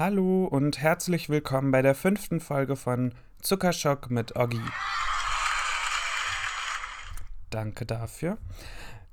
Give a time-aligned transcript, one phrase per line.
[0.00, 3.12] Hallo und herzlich willkommen bei der fünften Folge von
[3.42, 4.62] Zuckerschock mit Oggi.
[7.50, 8.38] Danke dafür.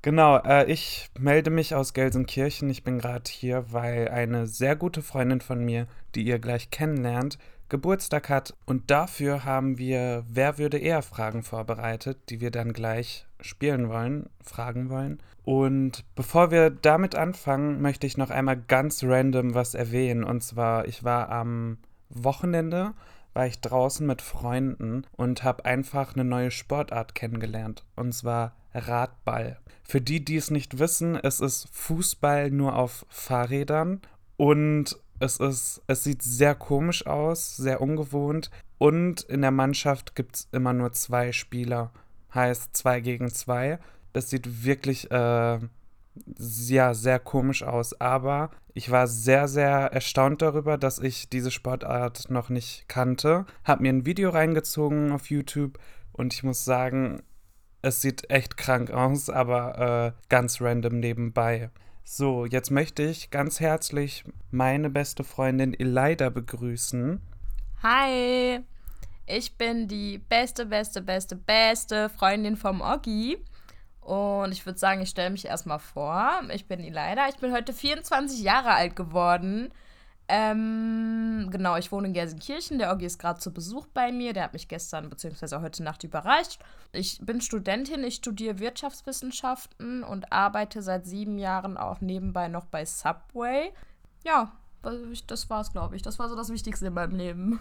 [0.00, 2.70] Genau, äh, ich melde mich aus Gelsenkirchen.
[2.70, 7.36] Ich bin gerade hier, weil eine sehr gute Freundin von mir, die ihr gleich kennenlernt,
[7.68, 8.54] Geburtstag hat.
[8.66, 14.28] Und dafür haben wir Wer würde eher Fragen vorbereitet, die wir dann gleich spielen wollen,
[14.42, 15.22] fragen wollen.
[15.44, 20.24] Und bevor wir damit anfangen, möchte ich noch einmal ganz random was erwähnen.
[20.24, 21.78] Und zwar, ich war am
[22.10, 22.94] Wochenende,
[23.34, 27.84] war ich draußen mit Freunden und habe einfach eine neue Sportart kennengelernt.
[27.96, 29.58] Und zwar Radball.
[29.84, 34.02] Für die, die es nicht wissen, es ist Fußball nur auf Fahrrädern
[34.36, 38.50] und es ist, es sieht sehr komisch aus, sehr ungewohnt.
[38.78, 41.92] Und in der Mannschaft gibt es immer nur zwei Spieler.
[42.34, 43.78] Heißt zwei gegen zwei.
[44.12, 45.58] Das sieht wirklich äh,
[46.68, 48.00] ja, sehr komisch aus.
[48.00, 53.46] Aber ich war sehr, sehr erstaunt darüber, dass ich diese Sportart noch nicht kannte.
[53.64, 55.78] Hab mir ein Video reingezogen auf YouTube
[56.12, 57.22] und ich muss sagen,
[57.82, 61.70] es sieht echt krank aus, aber äh, ganz random nebenbei.
[62.10, 67.20] So, jetzt möchte ich ganz herzlich meine beste Freundin Elida begrüßen.
[67.82, 68.60] Hi,
[69.26, 73.36] ich bin die beste, beste, beste, beste Freundin vom Oggi.
[74.00, 76.40] Und ich würde sagen, ich stelle mich erstmal vor.
[76.50, 77.28] Ich bin Elida.
[77.28, 79.70] Ich bin heute 24 Jahre alt geworden.
[80.30, 82.78] Ähm, genau, ich wohne in Gelsenkirchen.
[82.78, 84.34] Der Oggi ist gerade zu Besuch bei mir.
[84.34, 85.60] Der hat mich gestern bzw.
[85.62, 86.58] heute Nacht überreicht.
[86.92, 92.84] Ich bin Studentin, ich studiere Wirtschaftswissenschaften und arbeite seit sieben Jahren auch nebenbei noch bei
[92.84, 93.72] Subway.
[94.22, 94.52] Ja,
[95.26, 96.02] das war's, glaube ich.
[96.02, 97.60] Das war so das Wichtigste in meinem Leben.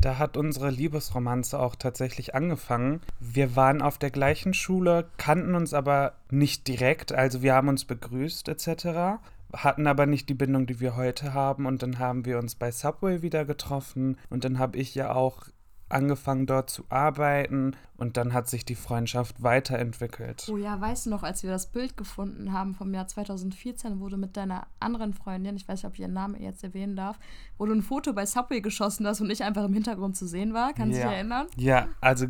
[0.00, 3.00] Da hat unsere Liebesromanze auch tatsächlich angefangen.
[3.18, 7.84] Wir waren auf der gleichen Schule, kannten uns aber nicht direkt, also wir haben uns
[7.84, 9.18] begrüßt etc
[9.52, 11.66] hatten aber nicht die Bindung, die wir heute haben.
[11.66, 14.16] Und dann haben wir uns bei Subway wieder getroffen.
[14.30, 15.48] Und dann habe ich ja auch
[15.88, 20.48] angefangen dort zu arbeiten und dann hat sich die Freundschaft weiterentwickelt.
[20.52, 24.08] Oh ja, weißt du noch, als wir das Bild gefunden haben vom Jahr 2014, wo
[24.08, 27.18] du mit deiner anderen Freundin, ich weiß nicht, ob ich ihren Namen jetzt erwähnen darf,
[27.56, 30.52] wo du ein Foto bei Subway geschossen hast und ich einfach im Hintergrund zu sehen
[30.52, 30.72] war.
[30.74, 31.08] Kannst du ja.
[31.08, 31.46] dich erinnern?
[31.56, 32.26] Ja, also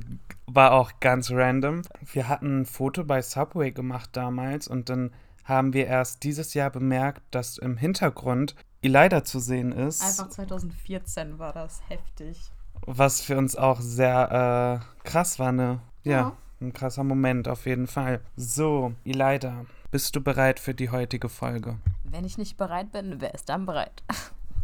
[0.46, 1.82] war auch ganz random.
[2.12, 5.10] Wir hatten ein Foto bei Subway gemacht damals und dann
[5.48, 10.02] haben wir erst dieses Jahr bemerkt, dass im Hintergrund Elida zu sehen ist.
[10.02, 12.38] Einfach 2014 war das heftig.
[12.82, 15.80] Was für uns auch sehr äh, krass war, ne?
[16.04, 18.20] Ja, ja, ein krasser Moment auf jeden Fall.
[18.36, 21.78] So, Elida, bist du bereit für die heutige Folge?
[22.04, 24.02] Wenn ich nicht bereit bin, wer ist dann bereit?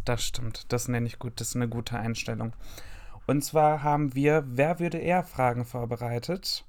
[0.05, 2.53] Das stimmt, das nenne ich gut, das ist eine gute Einstellung.
[3.25, 6.63] Und zwar haben wir Wer würde eher Fragen vorbereitet.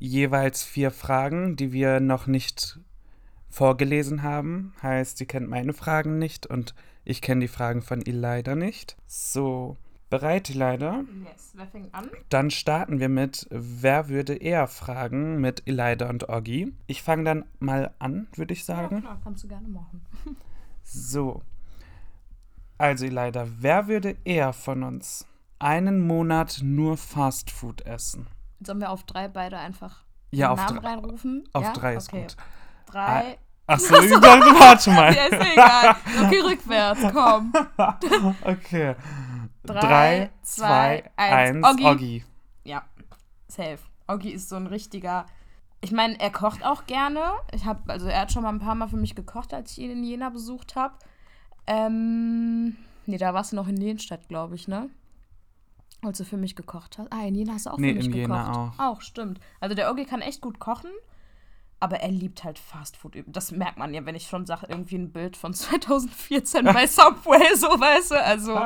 [0.00, 2.80] Jeweils vier Fragen, die wir noch nicht
[3.54, 4.74] vorgelesen haben.
[4.82, 8.96] Heißt, sie kennt meine Fragen nicht und ich kenne die Fragen von Elida nicht.
[9.06, 9.76] So,
[10.10, 11.04] bereit, Elida?
[11.24, 12.10] Yes, wer fängt an?
[12.30, 16.74] Dann starten wir mit Wer würde eher fragen mit Elida und Oggi.
[16.88, 18.96] Ich fange dann mal an, würde ich sagen.
[18.96, 20.04] Ja, klar, kannst du gerne machen.
[20.82, 21.42] so.
[22.76, 25.28] Also, Elida, wer würde eher von uns
[25.60, 28.26] einen Monat nur Fastfood essen?
[28.58, 31.48] Sollen wir auf drei beide einfach ja, Namen reinrufen?
[31.52, 31.72] Auf ja?
[31.72, 32.22] drei ist okay.
[32.22, 32.36] gut.
[32.86, 33.38] Drei.
[33.66, 35.14] Achso, ich dachte, warte mal.
[35.14, 35.96] ja, ist egal.
[36.26, 37.52] Okay, rückwärts, komm.
[38.44, 38.94] okay.
[39.64, 41.64] Drei, Drei zwei, zwei, eins.
[41.64, 41.66] eins.
[41.66, 41.86] Oggi.
[41.86, 42.24] Oggi.
[42.64, 42.82] Ja,
[43.48, 43.78] safe.
[44.06, 45.24] Oggi ist so ein richtiger.
[45.80, 47.20] Ich meine, er kocht auch gerne.
[47.52, 49.78] Ich habe, also er hat schon mal ein paar Mal für mich gekocht, als ich
[49.78, 50.94] ihn in Jena besucht habe.
[51.66, 52.76] Ähm,
[53.06, 54.90] nee, da warst du noch in Jenstadt, glaube ich, ne?
[56.02, 57.10] Als du für mich gekocht hast.
[57.10, 58.28] Ah, in Jena hast du auch Nee, für mich in gekocht.
[58.28, 58.78] Jena auch.
[58.78, 59.40] Auch, stimmt.
[59.60, 60.90] Also der Oggi kann echt gut kochen,
[61.84, 63.22] aber er liebt halt Fastfood.
[63.26, 67.54] Das merkt man ja, wenn ich schon sage, irgendwie ein Bild von 2014 bei Subway,
[67.56, 68.24] so weißt du.
[68.24, 68.58] Also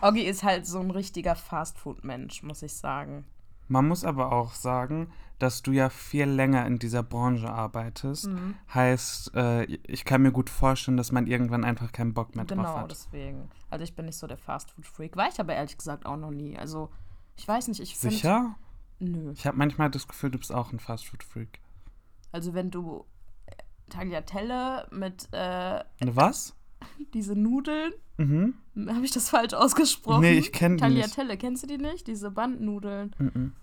[0.00, 3.24] Oggi ist halt so ein richtiger Fastfood-Mensch, muss ich sagen.
[3.66, 5.10] Man muss aber auch sagen,
[5.40, 8.28] dass du ja viel länger in dieser Branche arbeitest.
[8.28, 8.54] Mhm.
[8.72, 12.56] Heißt, äh, ich kann mir gut vorstellen, dass man irgendwann einfach keinen Bock mehr drauf
[12.58, 12.90] Genau, hat.
[12.92, 13.50] deswegen.
[13.68, 15.16] Also ich bin nicht so der Fastfood-Freak.
[15.16, 16.56] War ich aber ehrlich gesagt auch noch nie.
[16.56, 16.90] Also
[17.36, 18.14] ich weiß nicht, ich finde...
[18.14, 18.54] Sicher?
[19.00, 19.32] Nö.
[19.32, 21.58] Ich habe manchmal das Gefühl, du bist auch ein Fastfood-Freak.
[22.32, 23.04] Also wenn du
[23.46, 23.52] äh,
[23.88, 26.56] Tagliatelle mit äh, Was?
[27.14, 28.54] diese Nudeln, Mhm.
[28.88, 30.20] habe ich das falsch ausgesprochen?
[30.20, 31.02] Nee, ich kenn die nicht.
[31.14, 32.06] Tagliatelle, kennst du die nicht?
[32.06, 33.14] Diese Bandnudeln.
[33.18, 33.54] Mhm.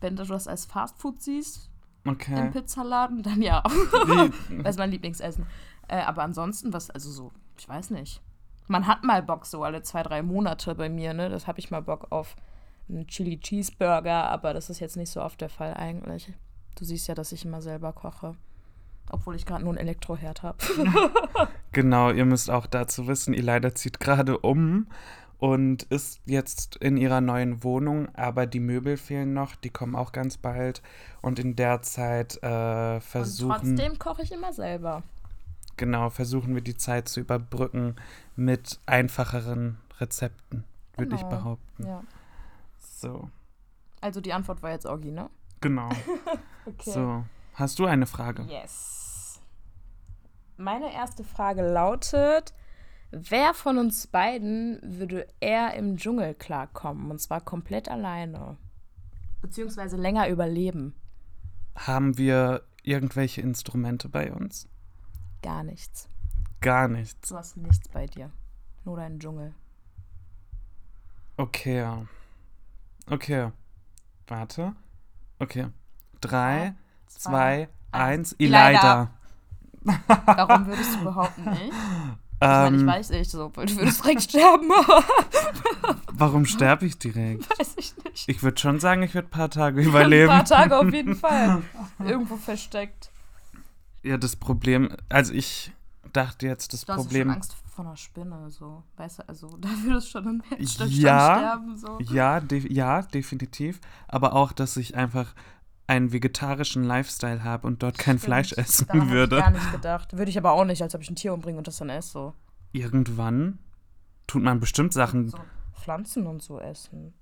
[0.00, 1.68] Wenn du das als Fastfood siehst
[2.04, 2.50] im Okay.
[2.50, 3.62] Pizzaladen, dann ja.
[4.62, 5.46] Das ist mein Lieblingsessen.
[5.88, 8.22] Äh, aber ansonsten, was, also so, ich weiß nicht.
[8.66, 11.28] Man hat mal Bock so alle zwei, drei Monate bei mir, ne?
[11.28, 12.34] Das habe ich mal Bock auf
[12.88, 16.32] einen Chili Cheeseburger, aber das ist jetzt nicht so oft der Fall eigentlich.
[16.76, 18.34] Du siehst ja, dass ich immer selber koche.
[19.10, 20.58] Obwohl ich gerade nur einen Elektroherd habe.
[21.72, 24.86] Genau, ihr müsst auch dazu wissen, Elida zieht gerade um
[25.38, 30.12] und ist jetzt in ihrer neuen Wohnung, aber die Möbel fehlen noch, die kommen auch
[30.12, 30.82] ganz bald.
[31.22, 35.02] Und in der Zeit äh, Und versuchen, trotzdem koche ich immer selber.
[35.78, 37.96] genau, versuchen wir die Zeit zu überbrücken
[38.36, 40.64] mit einfacheren Rezepten,
[40.98, 41.30] würde ich Genau.
[41.38, 41.86] behaupten.
[41.86, 42.02] Ja.
[42.78, 43.30] So,
[44.02, 45.30] Also die Antwort war jetzt Orgi, ne?
[45.62, 45.88] genau.
[46.66, 46.90] Okay.
[46.90, 47.24] So,
[47.54, 48.44] hast du eine Frage?
[48.48, 49.40] Yes.
[50.56, 52.54] Meine erste Frage lautet:
[53.10, 57.10] Wer von uns beiden würde eher im Dschungel klarkommen?
[57.10, 58.56] Und zwar komplett alleine.
[59.40, 60.94] Beziehungsweise länger überleben.
[61.74, 64.68] Haben wir irgendwelche Instrumente bei uns?
[65.42, 66.08] Gar nichts.
[66.60, 67.28] Gar nichts.
[67.28, 68.30] Du hast nichts bei dir.
[68.84, 69.54] Nur dein Dschungel.
[71.36, 72.06] Okay.
[73.10, 73.50] Okay.
[74.26, 74.74] Warte.
[75.38, 75.68] Okay.
[76.22, 76.74] Drei,
[77.08, 78.32] zwei, eins.
[78.38, 78.68] Elida.
[78.70, 79.10] Elida.
[80.24, 81.60] Warum würdest du behaupten, ich?
[81.68, 84.68] Ich meine, ich Ähm, weiß nicht so, du würdest direkt sterben.
[86.12, 87.48] warum sterbe ich direkt?
[87.58, 88.28] weiß ich nicht.
[88.28, 90.28] Ich würde schon sagen, ich würde ein paar Tage Ein überleben.
[90.28, 91.62] paar Tage auf jeden Fall.
[92.04, 93.10] Irgendwo versteckt.
[94.02, 95.72] Ja, das Problem, also ich
[96.12, 97.30] dachte jetzt, das Du hast schon Problem.
[97.30, 98.82] Angst vor einer Spinne, so.
[98.96, 101.36] Weißt du, also da würdest schon ein Mensch Ja.
[101.38, 101.98] sterben, so.
[102.00, 103.80] Ja, de ja, definitiv.
[104.08, 105.32] Aber auch, dass ich einfach
[105.92, 108.24] einen vegetarischen Lifestyle habe und dort kein Stimmt.
[108.24, 109.36] Fleisch essen Daran hab würde.
[109.36, 110.16] Ich gar nicht gedacht.
[110.16, 112.10] Würde ich aber auch nicht, als ob ich ein Tier umbringe und das dann esse,
[112.10, 112.34] so.
[112.72, 113.58] Irgendwann
[114.26, 115.28] tut man bestimmt Sachen.
[115.28, 115.38] so
[115.74, 117.12] Pflanzen und so essen.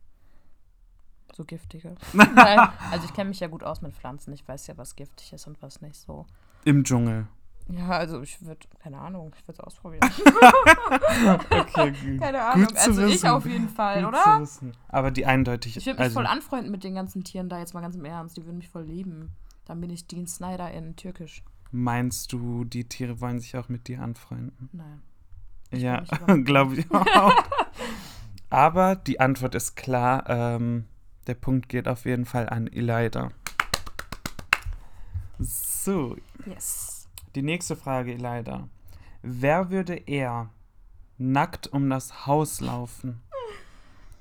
[1.35, 1.97] So giftige.
[2.13, 4.33] Nein, also ich kenne mich ja gut aus mit Pflanzen.
[4.33, 6.27] Ich weiß ja, was giftig ist und was nicht so.
[6.65, 7.27] Im Dschungel.
[7.73, 10.11] Ja, also ich würde, keine Ahnung, ich würde es ausprobieren.
[11.51, 12.67] Okay, keine Ahnung.
[12.67, 13.29] Gut zu Also ich wissen.
[13.29, 14.23] auf jeden Fall, Gut oder?
[14.37, 14.73] zu wissen.
[14.89, 15.77] Aber die eindeutig.
[15.77, 18.05] Ich würde mich also, voll anfreunden mit den ganzen Tieren da, jetzt mal ganz im
[18.05, 18.37] Ernst.
[18.37, 19.33] Die würden mich voll lieben.
[19.67, 21.43] Dann bin ich Dean Snyder in Türkisch.
[21.71, 24.69] Meinst du, die Tiere wollen sich auch mit dir anfreunden?
[24.73, 25.03] Nein.
[25.71, 27.33] Ich ja, mich glaube ich auch.
[28.49, 30.29] Aber die Antwort ist klar.
[30.29, 30.87] Ähm,
[31.29, 33.31] der Punkt geht auf jeden Fall an Elida.
[35.39, 37.00] So, Yes.
[37.35, 38.69] Die nächste Frage, Elida.
[39.23, 40.51] Wer würde eher
[41.19, 43.21] nackt um das Haus laufen?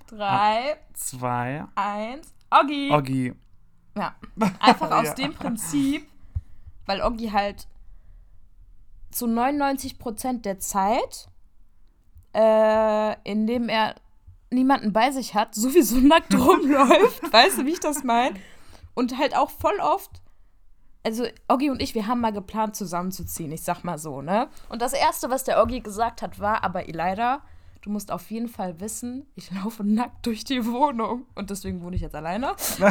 [0.08, 1.66] Drei, Zwei.
[1.76, 2.90] eins, Oggi.
[2.92, 3.34] Oggi.
[3.96, 4.16] Ja.
[4.60, 5.14] Einfach aus Ja.
[5.14, 6.08] dem Prinzip,
[6.86, 7.68] weil Oggi halt
[9.12, 11.30] zu 99% der Zeit,
[12.36, 13.96] äh, in dem er
[14.52, 17.32] niemanden bei sich hat, sowieso nackt rumläuft.
[17.32, 18.40] weißt du, wie ich das meine?
[18.96, 20.22] Und halt auch voll oft.
[21.04, 24.50] Also, Oggi und ich, wir haben mal geplant, zusammenzuziehen, ich sag mal so, ne?
[24.68, 27.42] Und das Erste, was der Oggi gesagt hat, war, aber Elida,
[27.82, 31.26] du musst auf jeden Fall wissen, ich laufe nackt durch die Wohnung.
[31.36, 32.54] Und deswegen wohne ich jetzt alleine.
[32.68, 32.86] so,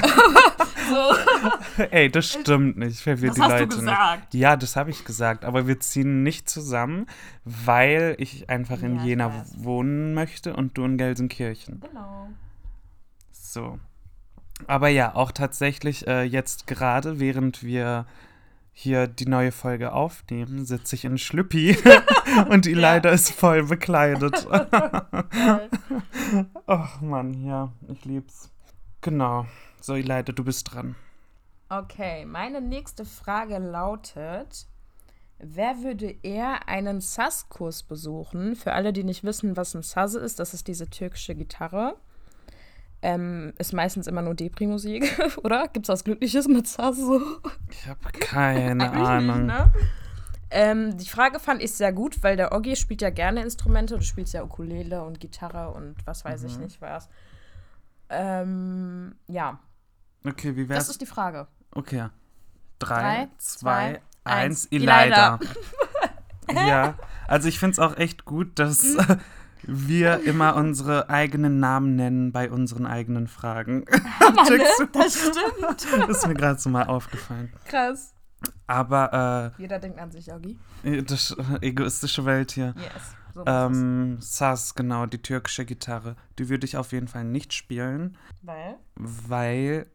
[1.90, 3.00] Ey, das stimmt nicht.
[3.00, 4.34] Verwirrt das die hast du Leute gesagt.
[4.34, 4.40] nicht.
[4.40, 5.44] Ja, das habe ich gesagt.
[5.44, 7.06] Aber wir ziehen nicht zusammen,
[7.44, 11.81] weil ich einfach in Ja, ich Jena wohnen möchte und du in Gelsenkirchen.
[11.81, 12.28] Genau.
[13.32, 13.78] So.
[14.66, 18.06] Aber ja, auch tatsächlich äh, jetzt gerade, während wir
[18.72, 21.76] hier die neue Folge aufnehmen, sitze ich in Schlüppi
[22.49, 22.78] und die Ja.
[22.78, 24.46] leider ist voll bekleidet.
[26.66, 28.50] Ach Mann, ja, ich lieb's.
[29.00, 29.46] Genau.
[29.81, 30.94] So, Leiter, du bist dran.
[31.69, 34.66] Okay, meine nächste Frage lautet:
[35.38, 38.56] Wer würde eher einen Saz-Kurs besuchen?
[38.56, 41.96] Für alle, die nicht wissen, was ein Saz ist, das ist diese türkische Gitarre.
[43.00, 45.69] Ähm, ist meistens immer nur Depri-Musik, oder?
[45.69, 47.20] Gibt's was Glückliches mit Saz so?
[47.70, 49.46] Ich habe keine Ahnung.
[49.46, 49.72] Nicht, ne?
[50.50, 53.96] ähm, die Frage fand ich sehr gut, weil der Oggi spielt ja gerne Instrumente.
[53.96, 56.64] Du spielst ja Ukulele und Gitarre und was weiß ich Mhm.
[56.64, 57.08] nicht was.
[58.10, 59.58] Ähm, ja,
[60.26, 60.88] Okay, wie das wär's?
[60.88, 61.46] ist die Frage.
[61.72, 62.08] Okay.
[62.81, 64.67] Drei, Drei, zwei, zwei, eins, eins.
[64.72, 65.38] Elida.
[66.52, 66.94] ja,
[67.28, 69.20] also ich finde es auch echt gut, dass Mhm.
[69.70, 73.84] Wir immer unsere eigenen Namen nennen bei unseren eigenen Fragen.
[74.20, 74.65] Hammer, ne?
[74.93, 76.08] Das stimmt.
[76.08, 77.53] ist mir gerade so mal aufgefallen.
[77.67, 78.15] Krass.
[78.67, 80.58] Aber Jeder denkt an sich, Oggi.
[80.84, 82.75] äh, das egoistische Welt hier.
[82.77, 83.15] Yes.
[83.34, 86.17] So Ähm, Saz, genau, die türkische Gitarre.
[86.39, 88.46] Die würde ich auf jeden Fall nicht spielen, es.
[88.46, 88.77] Weil?
[88.96, 89.87] weil.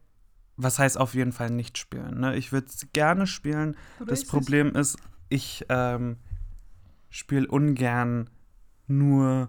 [0.56, 2.20] Was heißt auf jeden Fall nicht spielen?
[2.20, 2.36] Ne?
[2.36, 3.76] Ich würde sie gerne spielen.
[3.98, 4.96] Du Das Problem ist,
[5.28, 6.18] ich ähm,
[7.10, 8.30] spiele ungern
[8.86, 9.48] nur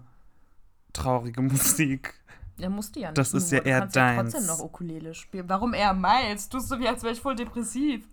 [0.96, 2.02] traurige Musik.
[2.02, 2.14] nicht.
[2.58, 3.18] Ja, musst du ja nicht.
[3.18, 3.60] Das ist nur.
[3.60, 4.32] ja eher du kannst ja deins.
[4.32, 5.48] trotzdem noch Ukulele spielen.
[5.48, 6.48] Warum eher Miles?
[6.48, 8.04] Tust du wie, als wäre ich voll depressiv.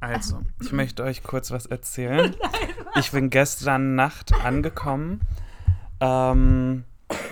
[0.00, 2.34] Also, ich möchte euch kurz was erzählen.
[2.96, 5.20] Ich bin gestern Nacht angekommen
[6.00, 6.82] ähm,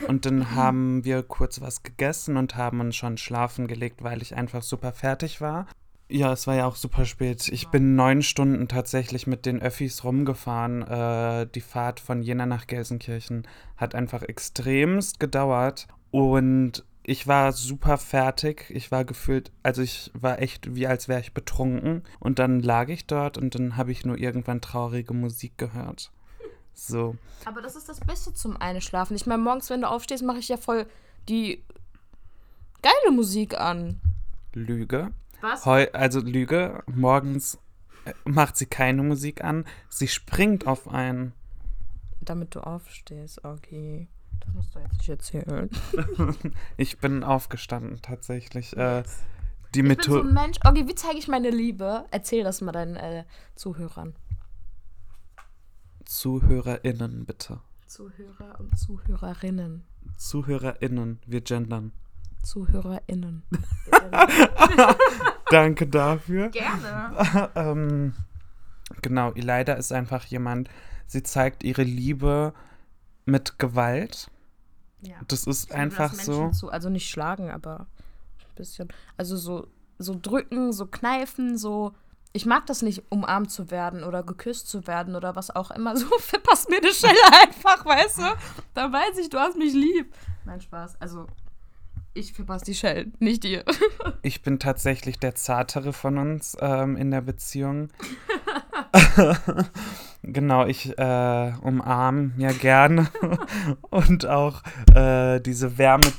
[0.07, 4.37] und dann haben wir kurz was gegessen und haben uns schon schlafen gelegt, weil ich
[4.37, 5.67] einfach super fertig war.
[6.11, 7.49] Ja, es war ja auch super spät.
[7.49, 10.83] Ich bin neun Stunden tatsächlich mit den Öffis rumgefahren.
[10.83, 13.47] Äh, die Fahrt von Jena nach Gelsenkirchen
[13.77, 15.87] hat einfach extremst gedauert.
[16.11, 18.71] Und ich war super fertig.
[18.71, 22.05] Ich war gefühlt, also ich war echt wie als wäre ich betrunken.
[22.21, 26.11] Und dann lag ich dort und dann habe ich nur irgendwann traurige Musik gehört.
[26.73, 27.17] So.
[27.45, 29.15] Aber das ist das Beste zum Einschlafen.
[29.15, 30.87] Ich meine, morgens, wenn du aufstehst, mache ich ja voll
[31.29, 31.63] die
[32.81, 34.01] geile Musik an.
[34.55, 35.13] Lüge.
[35.41, 35.65] Was?
[35.67, 37.59] Heu, also Lüge, morgens
[38.05, 41.33] äh, macht sie keine Musik an, sie springt auf einen.
[42.21, 44.09] Damit du aufstehst, okay.
[44.41, 45.71] Das musst du jetzt nicht erzählen.
[46.77, 48.77] Ich bin aufgestanden tatsächlich.
[48.77, 49.03] Äh,
[49.75, 50.29] die Ich bin so Methode.
[50.29, 50.59] ein Mensch.
[50.65, 52.07] Okay, wie zeige ich meine Liebe?
[52.11, 54.15] Erzähl das mal deinen äh, Zuhörern.
[56.05, 57.61] ZuhörerInnen, bitte.
[57.87, 59.85] Zuhörer und Zuhörerinnen.
[60.17, 61.93] ZuhörerInnen, wir gendern.
[62.49, 63.43] ZuhörerInnen.
[65.51, 66.49] Danke dafür.
[66.49, 67.51] Gerne.
[67.55, 68.15] ähm,
[69.03, 70.71] genau, Elida ist einfach jemand,
[71.07, 72.55] sie zeigt ihre Liebe
[73.27, 74.31] mit Gewalt.
[75.03, 75.17] Ja.
[75.29, 76.51] Das ist einfach das so.
[76.51, 78.89] Zu, also nicht schlagen, aber ein bisschen.
[79.19, 81.93] Also so, so drücken, so kneifen, so.
[82.33, 85.97] Ich mag das nicht, umarmt zu werden oder geküsst zu werden oder was auch immer.
[85.99, 88.37] So verpasst mir eine Stelle einfach, weißt du?
[88.75, 90.15] Dann weiß ich, du hast mich lieb.
[90.45, 91.01] Nein, Spaß.
[91.01, 91.27] Also,
[92.19, 93.65] ich verpasse die Schellen, nicht dir.
[94.23, 97.89] Ich bin tatsächlich der Zartere von uns ähm, in der Beziehung.
[100.23, 103.09] genau, ich äh, umarme ja gerne
[103.91, 104.63] und auch
[104.95, 106.13] äh, diese Wärme.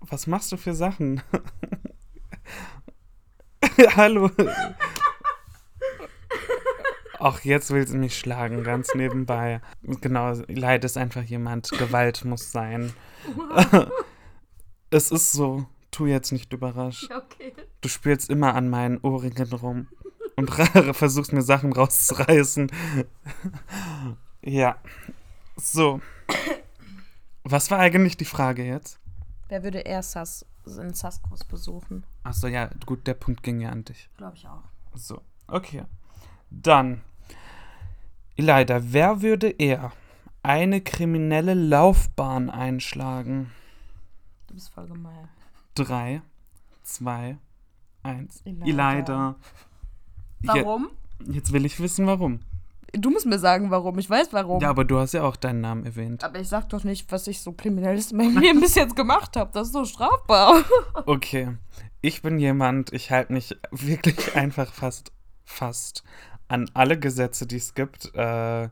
[0.00, 1.22] Was machst du für Sachen?
[3.96, 4.30] Hallo.
[7.18, 9.60] Auch jetzt will sie mich schlagen, ganz nebenbei.
[9.82, 11.70] Genau, Leid ist einfach jemand.
[11.70, 12.92] Gewalt muss sein.
[14.92, 15.66] Es ist so.
[15.90, 17.10] Tu jetzt nicht überrascht.
[17.32, 17.52] Okay.
[17.80, 19.88] Du spielst immer an meinen Ohrringen rum
[20.36, 20.50] und
[20.92, 22.70] versuchst mir Sachen rauszureißen.
[24.42, 24.76] ja.
[25.56, 26.00] So.
[27.42, 29.00] Was war eigentlich die Frage jetzt?
[29.48, 32.04] Wer würde eher Sass, einen Sass-Kurs besuchen?
[32.22, 34.08] Achso, ja, gut, der Punkt ging ja an dich.
[34.16, 34.62] Glaube ich auch.
[34.94, 35.82] So, okay.
[36.50, 37.02] Dann.
[38.36, 39.92] Elida, wer würde eher
[40.42, 43.50] eine kriminelle Laufbahn einschlagen?
[44.52, 45.30] Du bist voll gemein.
[45.74, 46.20] Drei,
[46.82, 47.38] zwei,
[48.02, 48.42] eins.
[48.44, 49.34] Elida.
[50.42, 50.90] Warum?
[51.24, 52.40] Je, jetzt will ich wissen, warum.
[52.92, 53.98] Du musst mir sagen, warum.
[53.98, 54.60] Ich weiß warum.
[54.60, 56.22] Ja, aber du hast ja auch deinen Namen erwähnt.
[56.22, 59.38] Aber ich sag doch nicht, was ich so kriminelles in meinem Leben bis jetzt gemacht
[59.38, 59.50] habe.
[59.54, 60.62] Das ist so strafbar.
[61.06, 61.56] Okay.
[62.02, 65.12] Ich bin jemand, ich halte mich wirklich einfach fast,
[65.46, 66.04] fast
[66.48, 68.68] an alle Gesetze, die es gibt, äh,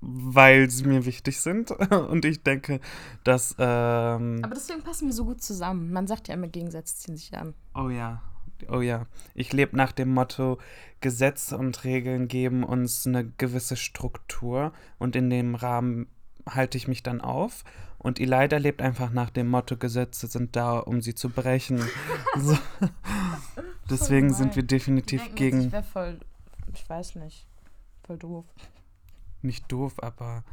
[0.00, 1.70] weil sie mir wichtig sind.
[1.90, 2.80] Und ich denke,
[3.24, 3.54] dass.
[3.58, 5.92] Ähm, Aber deswegen passen wir so gut zusammen.
[5.92, 7.54] Man sagt ja immer, Gegensätze ziehen sich an.
[7.74, 8.22] oh ja.
[8.68, 9.06] Oh ja.
[9.34, 10.58] Ich lebe nach dem Motto,
[11.00, 16.08] Gesetze und Regeln geben uns eine gewisse Struktur und in dem Rahmen
[16.44, 17.64] halte ich mich dann auf.
[17.98, 21.78] Und Elida lebt einfach nach dem Motto, Gesetze sind da, um sie zu brechen.
[22.36, 22.56] so.
[23.90, 25.62] Deswegen sind wir definitiv gegen.
[25.62, 26.18] Ich wäre voll,
[26.72, 27.46] ich weiß nicht,
[28.04, 28.44] voll doof.
[29.42, 30.44] Nicht doof, aber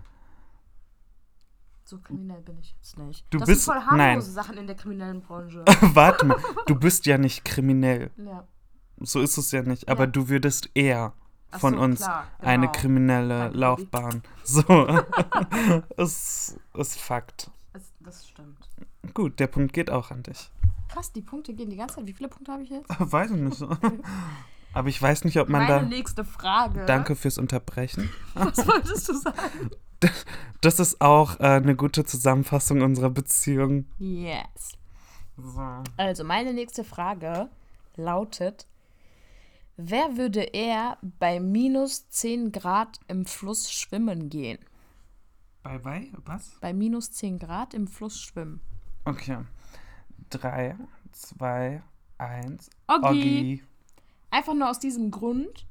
[1.84, 3.26] So kriminell bin ich jetzt nicht.
[3.30, 4.22] Du das bist- sind voll harmlose nein.
[4.22, 5.64] Sachen in der kriminellen Branche.
[5.82, 6.38] warte mal,
[6.68, 8.12] du bist ja nicht kriminell.
[8.18, 8.48] ja.
[9.02, 9.90] So ist es ja nicht.
[9.90, 10.10] Aber Ja.
[10.12, 11.12] du würdest eher
[11.52, 12.80] von so, uns klar, eine genau.
[12.80, 14.24] kriminelle Danke, Laufbahn.
[14.44, 14.62] So.
[15.98, 17.52] es ist Fakt.
[17.74, 18.58] Es, das stimmt.
[19.14, 20.50] Gut, der Punkt geht auch an dich.
[20.88, 22.08] Krass, die Punkte gehen die ganze Zeit.
[22.08, 22.88] Wie viele Punkte habe ich jetzt?
[23.00, 23.62] Weiß ich nicht.
[24.76, 25.86] Aber ich weiß nicht, ob man Meine da.
[25.86, 26.86] nächste Frage.
[26.86, 28.10] Danke fürs Unterbrechen.
[28.34, 29.72] Was wolltest du sagen?
[30.62, 33.86] Das ist auch äh, eine gute Zusammenfassung unserer Beziehung.
[33.98, 34.78] Yes.
[35.38, 35.84] So.
[35.98, 37.50] Also, meine nächste Frage
[37.96, 38.68] lautet:
[39.78, 44.60] Wer würde eher bei minus 10 Grad im Fluss schwimmen gehen?
[45.64, 46.58] Bye bye, was?
[46.62, 48.60] Bei minus 10 Grad im Fluss schwimmen.
[49.06, 49.38] Okay.
[50.30, 50.76] Drei,
[51.12, 51.82] zwei,
[52.18, 52.70] eins.
[52.88, 53.08] Oggi.
[53.08, 53.64] Oggi.
[54.36, 55.66] Einfach nur aus diesem Grund.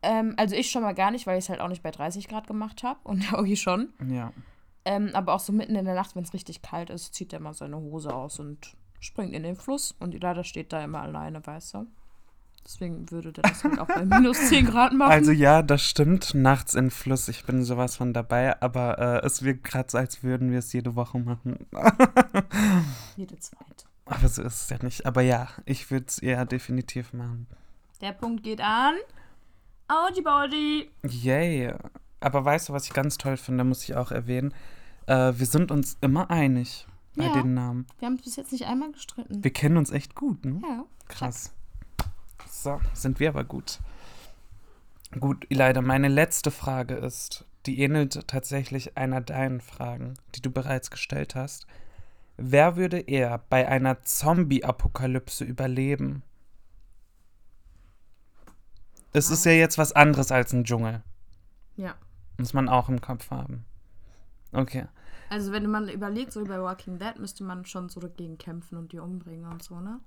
[0.00, 2.28] Ähm, also, ich schon mal gar nicht, weil ich es halt auch nicht bei 30
[2.28, 2.98] Grad gemacht habe.
[3.04, 3.92] Und der Oggi schon.
[4.08, 4.32] Ja.
[4.86, 7.40] Ähm, aber auch so mitten in der Nacht, wenn es richtig kalt ist, zieht er
[7.40, 9.94] mal seine Hose aus und springt in den Fluss.
[10.00, 11.86] Und die Leider steht da immer alleine, weißt du?
[12.64, 15.12] Deswegen würde der das halt auch bei minus 10 Grad machen.
[15.12, 16.32] Also ja, das stimmt.
[16.32, 20.22] Nachts in Fluss, ich bin sowas von dabei, aber äh, es wirkt gerade so, als
[20.22, 21.66] würden wir es jede Woche machen.
[23.16, 23.89] Jede zweite.
[24.10, 25.06] Aber so ist es ja nicht.
[25.06, 27.46] Aber ja, ich würde es eher definitiv machen.
[28.00, 28.94] Der Punkt geht an.
[29.88, 30.90] Audi Body.
[31.06, 31.72] Yay.
[32.20, 34.52] Aber weißt du, was ich ganz toll finde, muss ich auch erwähnen?
[35.06, 36.86] Äh, wir sind uns immer einig.
[37.16, 37.32] bei Ja.
[37.32, 37.86] den Namen.
[37.98, 39.42] Wir haben bis jetzt nicht einmal gestritten.
[39.42, 40.60] Wir kennen uns echt gut, ne?
[40.62, 40.84] Ja.
[41.08, 41.52] Krass.
[42.48, 43.80] So, sind wir aber gut.
[45.18, 50.90] Gut, leider meine letzte Frage ist, die ähnelt tatsächlich einer deinen Fragen, die du bereits
[50.90, 51.66] gestellt hast.
[52.42, 56.22] Wer würde eher bei einer Zombie-Apokalypse überleben?
[59.12, 61.02] Es ist ja jetzt was anderes als ein Dschungel.
[61.76, 61.94] Ja.
[62.38, 63.66] Muss man auch im Kopf haben.
[64.52, 64.86] Okay.
[65.28, 68.78] Also wenn man überlegt, so wie bei Walking Dead, müsste man schon so dagegen kämpfen
[68.78, 70.00] und die umbringen und so, ne?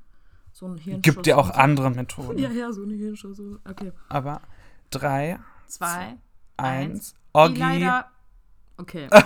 [0.52, 1.14] So ein Hirnschuss.
[1.16, 1.54] Gibt ja auch so.
[1.54, 2.40] andere Methoden.
[2.40, 3.38] Ja, ja, so ein Hirnschuss.
[3.38, 3.60] so.
[3.70, 3.92] Okay.
[4.10, 4.42] Aber
[4.90, 6.18] drei, Zwei.
[6.58, 7.90] eins, Die Oggi.
[8.78, 9.08] Okay.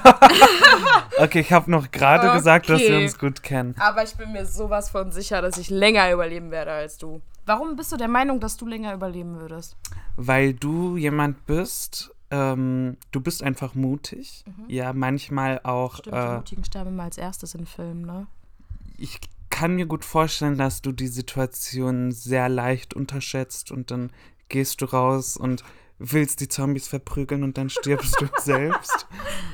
[1.19, 3.03] Okay, ich habe noch gerade gesagt, dass wir Okay.
[3.05, 3.73] uns gut kennen.
[3.79, 7.21] Aber ich bin mir sowas von sicher, dass ich länger überleben werde als du.
[7.45, 9.75] Warum bist du der Meinung, dass du länger überleben würdest?
[10.15, 14.43] Weil du jemand bist, ähm, du bist einfach mutig.
[14.67, 15.93] Ja, manchmal auch.
[15.93, 15.99] Mhm.
[16.01, 18.27] Stimmt, die Äh, Mutigen sterben immer als erstes in Filmen, ne?
[18.99, 24.11] ich kann mir gut vorstellen, dass du die Situation sehr leicht unterschätzt und dann
[24.49, 25.63] gehst du raus und
[25.99, 29.07] willst die Zombies verprügeln und dann stirbst du selbst.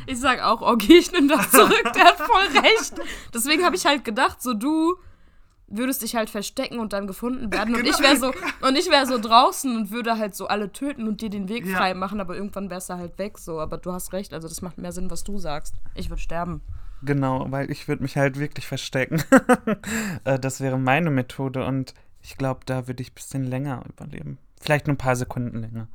[0.08, 2.94] Ich sag auch, okay, ich nehme das zurück, der hat voll recht.
[3.34, 4.96] Deswegen habe ich halt gedacht, so du
[5.68, 8.28] würdest dich halt verstecken und dann gefunden werden und ich wäre so
[8.62, 11.66] und ich wäre so draußen und würde halt so alle töten und dir den Weg
[11.66, 11.78] Ja.
[11.78, 14.62] frei machen, aber irgendwann wärst du halt weg so, aber du hast recht, also das
[14.62, 15.74] macht mehr Sinn, was du sagst.
[15.96, 16.62] Ich würde sterben.
[17.02, 19.24] Genau, weil ich würde mich halt wirklich verstecken.
[20.26, 24.38] Äh, das wäre meine Methode und ich glaube, da würde ich ein bisschen länger überleben.
[24.62, 25.88] Vielleicht nur ein paar Sekunden länger.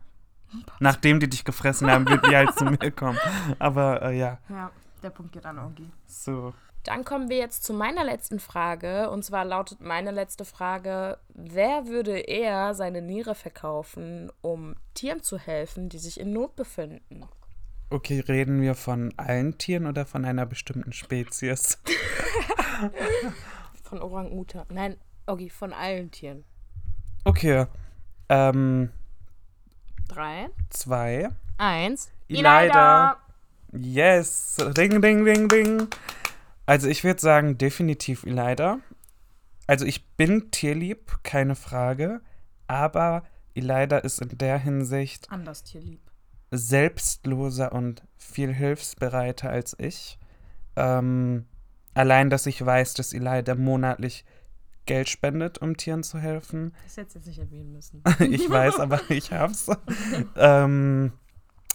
[0.80, 3.18] Nachdem die dich gefressen haben, würden die halt zu mir kommen.
[3.58, 4.70] Aber äh, ja, Ja,
[5.02, 5.90] der Punkt geht an Ogi.
[6.06, 6.54] so.
[6.84, 9.10] Dann kommen wir jetzt zu meiner letzten Frage.
[9.10, 15.38] Und zwar lautet meine letzte Frage: Wer würde eher seine Niere verkaufen, um Tieren zu
[15.38, 17.26] helfen, die sich in Not befinden?
[17.90, 21.78] Okay, reden wir von allen Tieren oder von einer bestimmten Spezies?
[23.82, 24.66] Von Orang-Utan.
[24.70, 26.44] Nein, Ogi, von allen Tieren.
[27.24, 27.66] Okay,
[28.28, 28.90] ähm,
[30.08, 31.28] Drei, zwei.
[31.58, 32.10] eins.
[32.28, 33.18] Ileida.
[33.72, 35.88] Yes, ding, ding, ding, ding.
[36.66, 38.78] Also ich würde sagen, definitiv Elida.
[39.66, 42.20] Also ich bin tierlieb, keine Frage.
[42.66, 46.00] Aber Elida ist in der Hinsicht Anders tierlieb.
[46.50, 50.18] selbstloser und viel hilfsbereiter als ich.
[50.76, 51.46] Ähm,
[51.94, 54.24] allein, dass ich weiß, dass Elida monatlich
[54.88, 56.74] Geld spendet, um Tieren zu helfen.
[56.82, 58.02] Das hättest du jetzt nicht erwähnen müssen.
[58.18, 59.70] ich weiß, aber ich hab's.
[60.36, 61.12] ähm,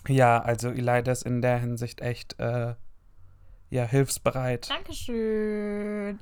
[0.07, 2.75] ja, also Elida ist in der Hinsicht echt äh,
[3.69, 4.69] ja, hilfsbereit.
[4.69, 6.19] Dankeschön.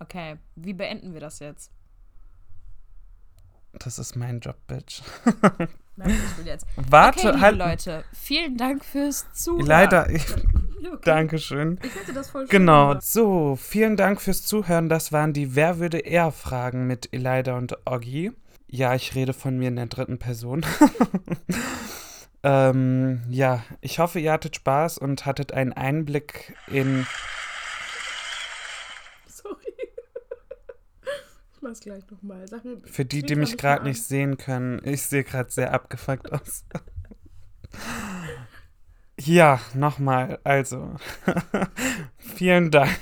[0.00, 1.72] Okay, wie beenden wir das jetzt?
[3.72, 5.02] Das ist mein Job, Bitch.
[5.96, 6.66] Nein, ich will jetzt.
[6.76, 7.56] Warte, okay, liebe halt.
[7.56, 9.66] Leute, vielen Dank fürs Zuhören.
[9.66, 10.24] Leider, ich,
[10.92, 10.98] okay.
[11.04, 11.78] Dankeschön.
[11.82, 13.04] Ich hätte das voll schön Genau, gemacht.
[13.04, 14.88] so, vielen Dank fürs Zuhören.
[14.88, 18.32] Das waren die Wer würde eher Fragen mit Elida und Oggi.
[18.68, 20.64] Ja, ich rede von mir in der dritten Person.
[22.42, 27.06] ähm, ja, ich hoffe, ihr hattet Spaß und hattet einen Einblick in.
[29.26, 29.56] Sorry.
[31.54, 32.44] Ich mach's gleich nochmal.
[32.84, 36.64] Für die, die mich gerade nicht sehen können, ich sehe gerade sehr abgefuckt aus.
[39.18, 40.94] Ja, nochmal, also.
[42.18, 42.98] vielen Dank.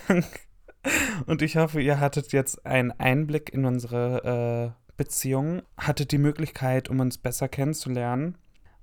[1.27, 6.89] Und ich hoffe, ihr hattet jetzt einen Einblick in unsere äh, Beziehung, hattet die Möglichkeit,
[6.89, 8.39] um uns besser kennenzulernen.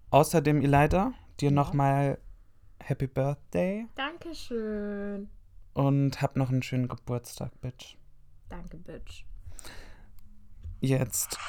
[0.10, 1.56] Außerdem, Elida, dir Ja.
[1.56, 2.18] nochmal
[2.80, 5.30] Happy Birthday Dankeschön.
[5.74, 7.96] und hab noch einen schönen Geburtstag, Bitch.
[8.50, 9.26] Danke, Bitch.
[10.82, 11.40] Jetzt.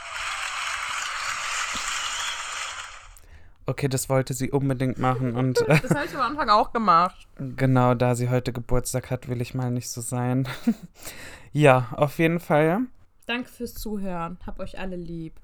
[3.67, 7.27] Okay, das wollte sie unbedingt machen und äh, Das habe ich am Anfang auch gemacht.
[7.57, 10.47] genau da sie heute Geburtstag hat, will ich mal nicht so sein.
[11.53, 12.81] ja, auf jeden Fall.
[13.27, 14.39] Danke fürs Zuhören.
[14.47, 15.35] Hab euch alle lieb.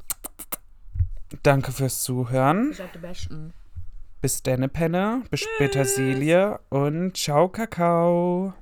[1.43, 2.69] Danke fürs Zuhören.
[2.69, 3.55] Ihr seid die Besten.
[4.21, 8.53] Bis denne Penne, bis später Silje und ciao Kakao.